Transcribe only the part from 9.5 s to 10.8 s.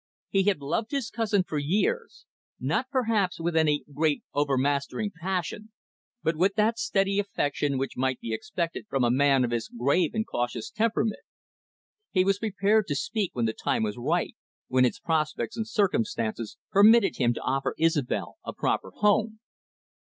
his grave and cautious